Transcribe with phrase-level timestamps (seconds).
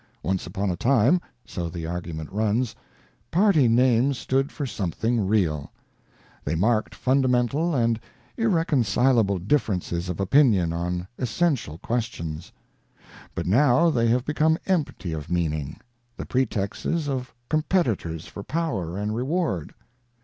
[0.23, 2.73] Once upon a time (so the argument runs)
[3.29, 5.71] Party names stood for something real;
[6.43, 7.99] they marked fundamental and
[8.35, 12.51] irreconcilable differences of opinion on essential questions.
[13.35, 15.79] But now they have become empty of meaning,
[16.17, 19.71] the pretexts of competitors for power and reward.